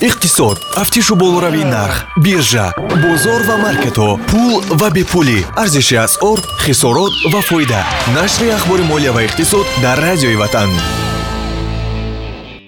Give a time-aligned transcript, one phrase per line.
[0.00, 7.40] иқтисод тафтишу болоравии нарх биржа бозор ва маркетҳо пул ва бепулӣ арзиши асъор хисорот ва
[7.42, 7.82] фоида.
[8.14, 10.70] Нашри ахбори молия ва иқтисод дар радиои ватан.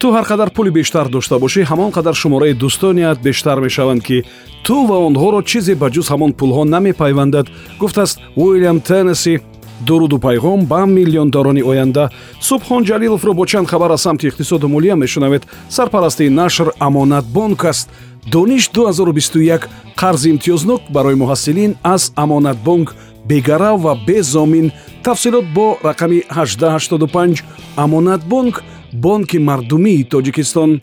[0.00, 4.24] Ту ҳар қадар пули бештар дошта бошӣ ҳамон қадар шумораи дӯстоният бештар мешаванд ки
[4.64, 7.46] ту ва онҳоро чизе ба ҷуз ҳамон пулҳо намепайвандад
[7.78, 9.40] гуфтааст уилям теннеси
[9.80, 12.10] дуруду пайғом ба миллиондорони оянда.
[12.40, 15.46] Субҳон ҷалиловро бо чанд хабар аз самти иқтисоду молия мешунавед.
[15.68, 17.90] Сарпарастии нашр амонатбонк аст.
[18.32, 22.94] Дониш 2021 қарзи имтиёзнок барои муҳассилин аз амонатбонк
[23.28, 24.72] бегарав ва безомин.
[25.02, 27.42] Тафсилот бо рақами 1885
[27.76, 28.62] амонатбонк
[28.92, 30.80] бонки мардумии тоҷикистон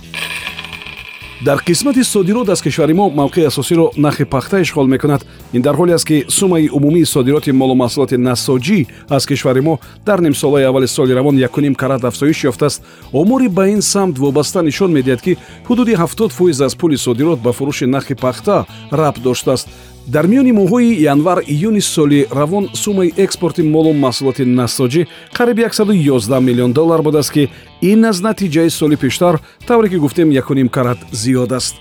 [1.46, 5.26] дар қисмати содирот аз кишвари мо мавқеи асосиро нахи пахта ишғол мекунад.
[5.54, 10.20] Ин дар ҳоле аст ки суммаи умумии содироти молу маҳсулоти насоҷӣ аз кишвари мо дар
[10.20, 12.82] нимсолаи аввали соли равон якуним карат афзоиш ёфтааст.
[13.14, 15.38] Омори ба ин самт вобаста нишон медиҳад ки
[15.70, 19.68] ҳудуди 70 фоиз аз пули содирот ба фурӯши нахи пахта рабт доштааст
[20.08, 25.02] дар миёни моҳҳои январ июни соли равон суммаи экспорти молу маҳсулоти насоҷӣ
[25.38, 27.50] қариби 111 миллион доллар будааст ки
[27.82, 31.76] ин аз натиҷаи соли пештар тавре ки гуфтем якуним карат зиёд аст.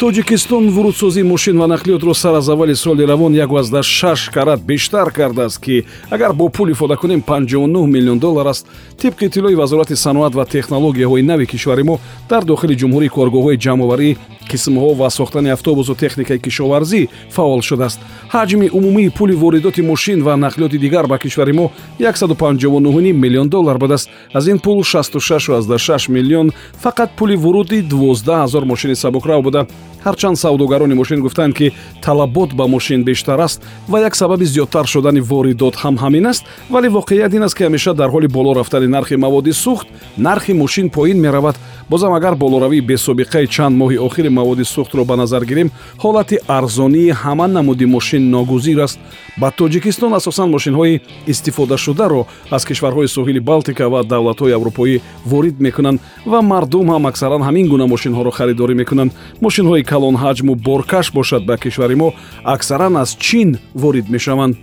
[0.00, 5.84] Тоҷикистон вурудсозии мошин ва нақлиётро сар аз аввали соли равон 16 карат бештар кардааст ки
[6.10, 8.66] агар бо пул ифода кунем 59 миллион доллар аст.
[8.98, 14.16] Тибқи иттилои вазорати саноат ва технологияҳои нави кишвари мо дар дохили ҷумҳурӣ коргоҳҳои ҷамъоварӣ
[14.50, 18.00] қисмҳо ва сохтани автобусу техникаи кишоварзӣ фаъол шудааст.
[18.34, 24.08] ҳаҷми умумии пули воридоти мошин ва нақлиёти дигар ба кишвари мо 159 миллион доллар будааст.
[24.34, 26.52] аз ин пул 66 миллион
[26.84, 29.66] фақат пули вуруди 12 ҳазор мошини сабукрав буда.
[30.04, 35.20] ҳарчанд савдогарони мошин гуфтанд ки талабот ба мошин бештар аст ва як сабаби зиёдтар шудани
[35.20, 36.44] воридот ҳам ҳамин аст.
[36.70, 40.90] вале воқеият ин аст ки ҳамеша дар ҳоли боло рафтани нархи маводи сӯхт нархи мошин
[40.90, 41.56] поин меравад
[41.90, 47.46] бозам агар болоравии бесобиқаи чанд моҳи охири маводи сӯхтро ба назар гирем ҳолати арзонии ҳама
[47.46, 48.98] намуди мошин ногузир аст.
[49.40, 56.40] Ба тоҷикистон асосан мошинҳои истифодашударо аз кишварҳои соҳили балтика ва давлатҳои аврупоӣ ворид мекунанд ва
[56.42, 59.12] мардум ҳам аксаран ҳамин гуна мошинҳоро харидорӣ мекунанд.
[59.44, 62.08] Мошинҳои калонҳаҷму боркаш бошад ба кишвари мо
[62.44, 64.54] аксаран аз чин ворид мешаванд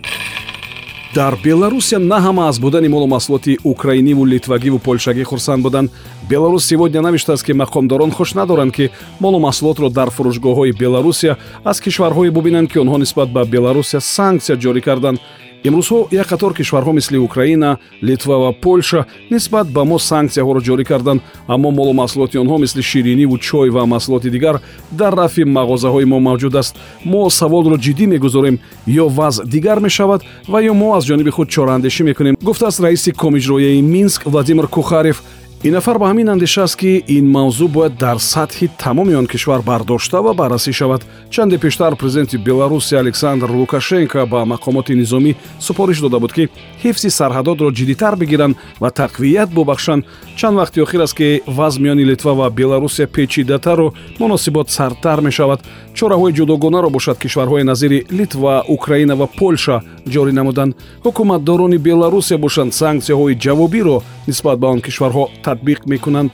[1.14, 5.90] дар беларусия на ҳама аз будани молу маҳсулоти украиниву литвагиву полшагӣ хурсанд буданд.
[6.28, 12.30] Беларус сегодня навиштааст ки мақомдорон хуш надоранд ки молу маҳсулотро дар фурӯшгоҳҳои беларусия аз кишварҳое
[12.30, 15.18] бубинанд ки онҳо нисбат ба беларусия санксия ҷорӣ карданд
[15.64, 21.20] имрӯзҳо як қатор кишварҳо мисли украина литва ва польша нисбат ба мо санксияҳоро ҷорӣ карданд
[21.48, 24.60] аммо молу маҳсулоти онҳо мисли шириниву чой ва маҳсулоти дигар
[24.92, 26.76] дар рафи мағозаҳои мо мавҷуд аст.
[27.04, 32.02] Мо саволро ҷиддӣ мегузорем ё вазъ дигар мешавад ва ё мо аз ҷониби худ чораандешӣ
[32.04, 35.22] мекунем гуфтааст раиси комиҷроияи минск владимир кухарев
[35.64, 39.60] ин нафар ба ҳамин андеша аст ки ин мавзӯъ бояд дар сатҳи тамоми он кишвар
[39.62, 41.02] бардошта ва баррасӣ шавад.
[41.30, 46.48] Чанде пештар президенти беларусия александр лукашенко ба мақомоти низомӣ супориш дода буд ки
[46.84, 50.04] ҳифзи сарҳадотро ҷиддитар бигиранд ва тақвият бубахшанд
[50.36, 55.60] чанд вақти охир аст ки ваз миёни литва ва беларусия печидатару муносибот сардтар мешавад.
[55.94, 60.76] Чораҳои ҷудогонаро бошад кишварҳои назири литва украина ва польша ҷорӣ намуданд.
[61.04, 66.30] Ҳукуматдорони беларусия бошанд санксияҳои ҷавобиро нисбат ба он кишварҳо татбиқ мекунанд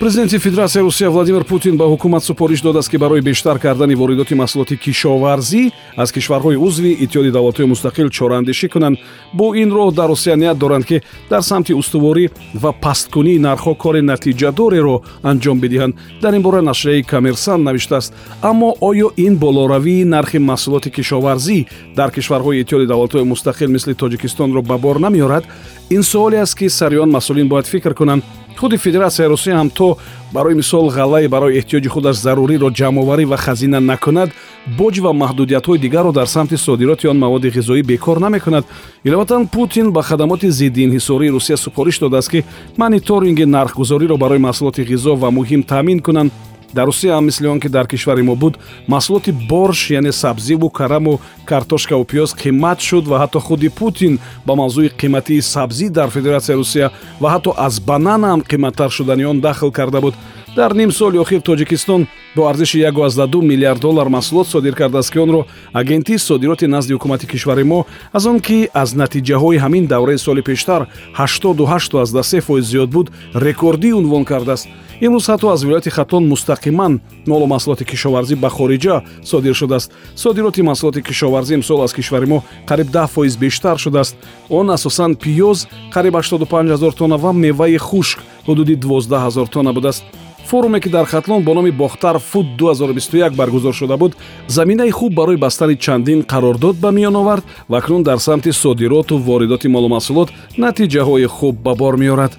[0.00, 4.76] президенти федератсияи русия владимир путин ба ҳукумат супориш додааст ки барои бештар кардани воридоти маҳсулоти
[4.76, 8.98] кишоварзӣ аз кишварҳои узви иттиҳоди давлатҳои мустақил чораандешӣ кунанд.
[9.32, 14.00] Бо ин роҳ дар русия ният доранд ки дар самти устуворӣ ва пасткунии нархҳо кори
[14.00, 15.94] натиҷадореро анҷом бидиҳанд.
[16.22, 18.12] Дар ин бора нашрияи коммерсант навиштааст.
[18.42, 24.76] Аммо оё ин болоравии нархи маҳсулоти кишоварзӣ дар кишварҳои иттиҳоди давлатҳои мустақил мисли тоҷикистонро ба
[24.78, 25.44] бор намеорад
[25.90, 28.22] ин суоле аст ки сариён масъулин бояд фикр кунанд
[28.60, 29.96] худи федератсияи русия ҳам то
[30.32, 34.30] барои мисол ғаллаи барои эҳтиёҷи худаш заруриро ҷамъоварӣ ва хазина накунад
[34.78, 38.64] боҷ ва маҳдудиятҳои дигарро дар самти содироти он маводи ғизоӣ бекор намекунад.
[39.04, 42.44] Иловатан путин ба хадамоти зиддиинҳисории русия супориш додааст ки
[42.76, 46.32] мониторинги нархгузориро барои маҳсулоти ғизо ва муҳим таъмин кунанд
[46.76, 48.54] дар русия ҳам мисли он ки дар кишвари мо буд
[48.92, 51.20] маҳсулоти борш яъне сабзиву караму
[51.50, 56.90] картошкаву пиёз қимат шуд ва ҳатто худи путин ба мавзӯи қиматии сабзӣ дар федератсияи русия
[57.20, 60.14] ва ҳатто аз банана ҳам қиматтар шудани он дахл карда буд
[60.56, 65.46] дар ним соли охир тоҷикистон бо арзиши 12 миллиард доллар маҳсулот содир кардааст ки онро
[65.72, 70.86] агентии содироти назди ҳукумати кишвари мо аз он ки аз натиҷаҳои ҳамин давраи соли пештар
[71.14, 74.68] 88 фоиз зиёд буд рекордӣ унвон кардааст.
[75.00, 79.92] Имрӯз ҳатто аз вилояти хатон мустақиман молу маҳсулоти кишоварзӣ ба хориҷа содир шудааст.
[80.14, 84.16] Содироти маҳсулоти кишоварзӣ имсол аз кишвари мо қариб 10 фоиз бештар шудааст.
[84.48, 85.58] Он асосан пиёз
[85.94, 90.04] қариб 85 ҳазор тонна ва меваи хушк ҳудуди 12 ҳазор тонна будааст
[90.46, 94.16] форуме ки дар хатлон бо номи бохтар фуд 2021 баргузор шуда буд
[94.46, 99.68] заминаи хуб барои бастани чандин қарордод ба миён овард ва акнун дар самти содироту воридоти
[99.68, 102.32] молумаҳсулот натиҷаҳои хуб ба бор меорад.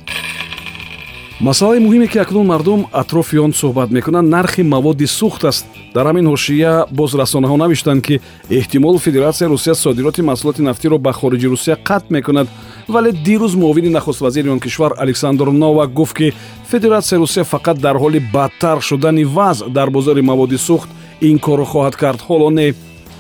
[1.39, 5.65] Масъалаи муҳиме ки акнун мардум атрофи он суҳбат мекунанд нархи маводи сӯхт аст.
[5.94, 11.48] Дар ҳамин ҳошия боз расонаҳо навиштанд ки эҳтимол федератсияи русия содироти маҳсулоти нафтиро ба хориҷи
[11.48, 12.48] русия қатъ мекунад.
[12.88, 16.33] Вале дирӯз муовини нахуствазири он кишвар александр новак гуфт ки
[16.72, 20.90] федератсияи русия фақат дар ҳоли бадтар шудани вазъ дар бозори маводи сӯхт
[21.22, 22.19] ин корро хоҳад кард.
[22.30, 22.74] Ҳоло не.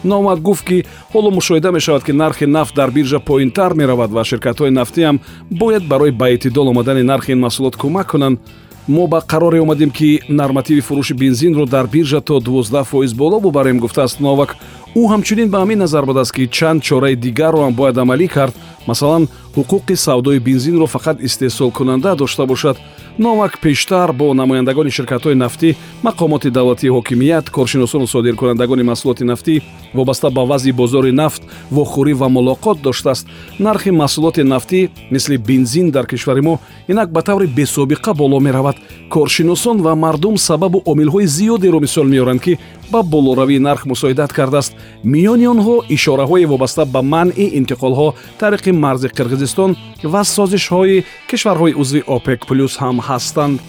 [0.03, 4.69] Номак гуфт ки ҳоло мушоҳида мешавад ки нархи нафт дар биржа поинтар меравад ва ширкатҳои
[4.69, 8.39] нафтиам бояд барои ба эътидол омадани нархи ин маҳсулот кӯмак кунанд.
[8.87, 13.79] Мо ба қароре омадем ки нормативи фурӯши бензинро дар биржа то 12 фоиз боло бубарем
[13.79, 14.55] гуфтааст новак.
[14.95, 18.53] Ӯ ҳамчунин ба ҳамин назар будааст ки чанд чораи дигарро ҳам бояд амалӣ кард.
[18.87, 22.77] Масалан ҳуқуқи савдои бензинро фақат истеҳсолкунанда дошта бошад
[23.19, 29.61] номак пештар бо намояндагони ширкатҳои нафтӣ мақомоти давлатии ҳокимият коршиносону содиркунандагони маҳсулоти нафтӣ
[29.93, 31.41] вобаста ба вазъи бозори нафт
[31.71, 33.27] вохӯрӣ ва мулоқот доштааст.
[33.59, 38.75] Нархи маҳсулоти нафтӣ мисли бензин дар кишвари мо инак ба таври бесобиқа боло меравад.
[39.09, 42.59] Коршиносон ва мардум сабабу омилҳои зиёдеро мисол меоранд ки
[42.91, 44.73] ба болоравии нарх мусоидат кардааст.
[45.03, 49.71] Миёни онҳо ишораҳое вобаста ба манъи интиқолҳо тариқи марзи қирғизистон
[50.03, 53.59] ва созишҳои кишварҳои узви опек плюс ҳам ҳастанд.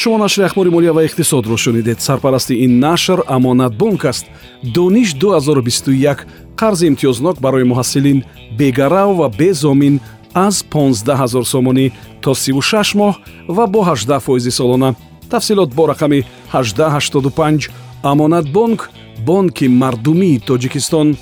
[0.00, 2.00] Шумо нашри ахбори молия ва иқтисодро шунидед.
[2.00, 4.26] Сарпарасти ин нашр амонатбонк аст.
[4.62, 6.26] Дониш 2021
[6.56, 8.24] қарзи имтиёзнок барои муҳассилин
[8.58, 10.00] бегарав ва безомин
[10.34, 11.92] аз 15 ҳазор сомонӣ
[12.22, 13.14] то 36 моҳ
[13.48, 14.94] ва бо 18 фоизи солона
[15.28, 17.70] тафсилот бо рақами 1885
[18.02, 18.90] амонатбонк
[19.26, 21.16] бонки мардумии тоҷикистон.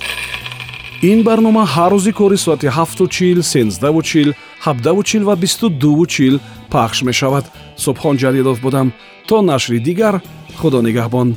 [1.01, 4.33] Ин барнома ҳар рӯзи кори соати 7чил 13чил
[4.65, 6.39] 17чил ва 22чил
[6.71, 7.45] пахш мешавад.
[7.83, 8.87] Субҳон ҷалилов будам.
[9.27, 10.15] То нашри дигар
[10.59, 11.29] худо нигаҳбон.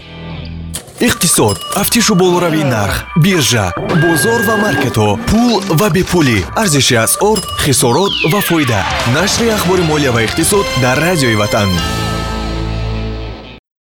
[1.08, 1.56] Иқтисод.
[1.74, 3.66] Тафтишу болоравии нарх биржа
[4.02, 6.38] бозор ва маркетҳо пул ва бепулӣ.
[6.62, 8.80] Арзиши асъор хисорот ва фоида.
[9.16, 11.70] Нашри ахбори молия ва иқтисод дар радиои ватан